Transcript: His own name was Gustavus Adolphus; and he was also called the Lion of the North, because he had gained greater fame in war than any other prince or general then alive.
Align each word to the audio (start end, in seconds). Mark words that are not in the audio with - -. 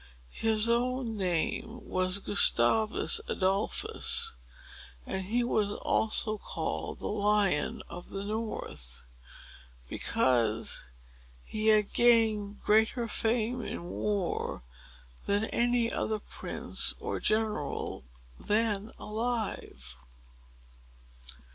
His 0.39 0.67
own 0.67 1.15
name 1.15 1.87
was 1.87 2.17
Gustavus 2.17 3.21
Adolphus; 3.27 4.33
and 5.05 5.25
he 5.27 5.43
was 5.43 5.73
also 5.73 6.39
called 6.39 6.97
the 6.97 7.05
Lion 7.05 7.83
of 7.87 8.09
the 8.09 8.23
North, 8.23 9.03
because 9.87 10.89
he 11.45 11.67
had 11.67 11.93
gained 11.93 12.63
greater 12.63 13.07
fame 13.07 13.61
in 13.61 13.83
war 13.83 14.63
than 15.27 15.45
any 15.45 15.91
other 15.91 16.17
prince 16.17 16.95
or 16.99 17.19
general 17.19 18.03
then 18.39 18.89
alive. 18.97 19.95